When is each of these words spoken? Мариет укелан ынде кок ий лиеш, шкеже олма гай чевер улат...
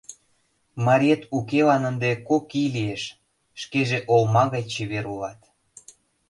Мариет 0.85 1.21
укелан 1.37 1.83
ынде 1.89 2.11
кок 2.27 2.45
ий 2.61 2.69
лиеш, 2.75 3.03
шкеже 3.61 3.99
олма 4.13 4.43
гай 4.53 4.63
чевер 4.71 5.05
улат... 5.13 5.39